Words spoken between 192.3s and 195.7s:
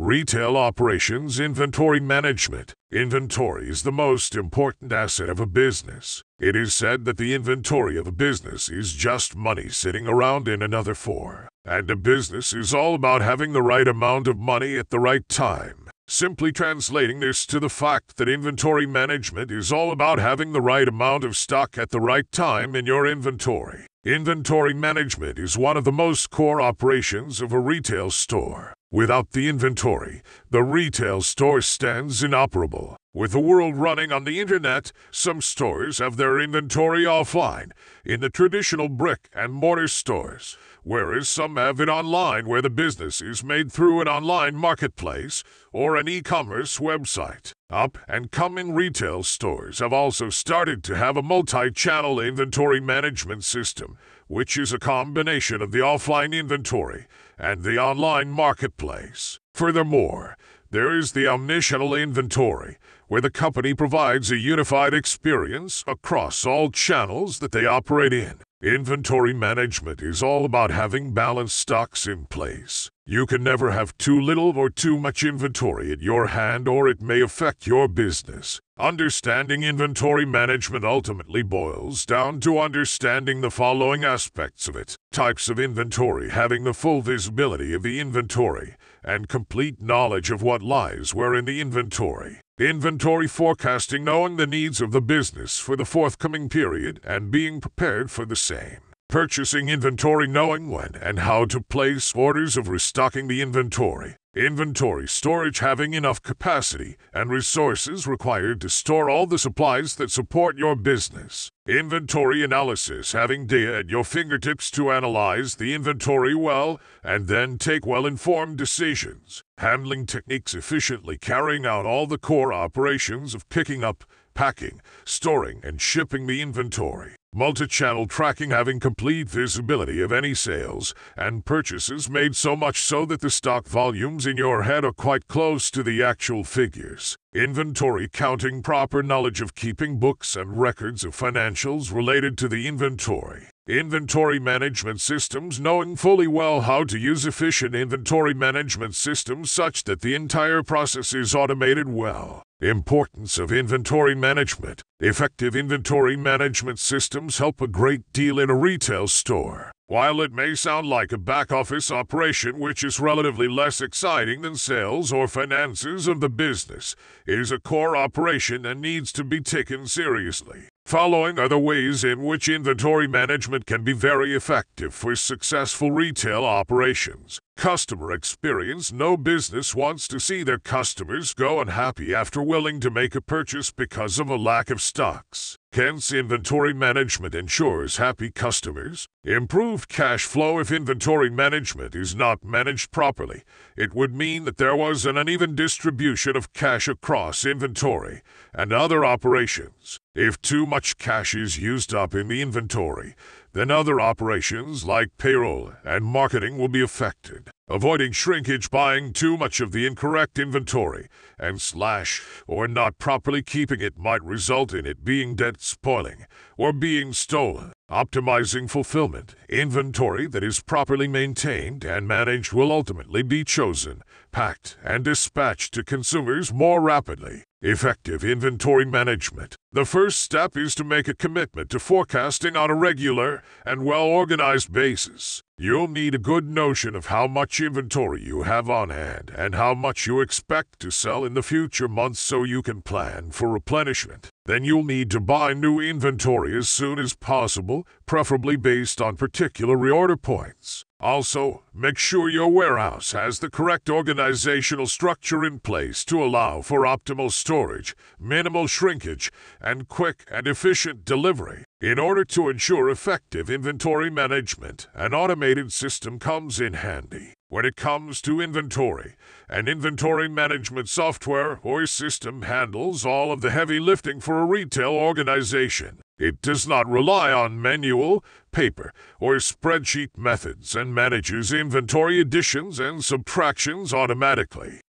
managed properly. It would mean that there was an uneven